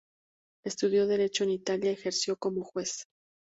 [0.65, 3.05] Estudió Derecho en Italia y ejerció como juez.